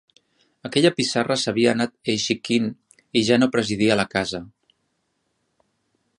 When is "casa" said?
4.17-4.43